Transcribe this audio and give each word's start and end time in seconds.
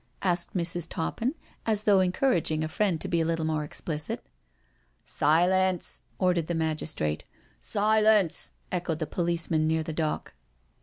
asked 0.23 0.55
Mrs. 0.55 0.87
Toppin, 0.89 1.35
as 1.63 1.83
though 1.83 1.99
encouraging 1.99 2.63
a 2.63 2.67
friend 2.67 2.99
to 2.99 3.07
be 3.07 3.21
a 3.21 3.23
little 3.25 3.45
more 3.45 3.63
explicit." 3.63 4.25
Silence 5.05 6.01
I" 6.19 6.23
ordered 6.25 6.47
the 6.47 6.55
magistrate." 6.55 7.23
Silence!" 7.59 8.53
echoed 8.71 8.97
the 8.97 9.05
policeman 9.05 9.67
near 9.67 9.83
the 9.83 9.93
dock. 9.93 10.33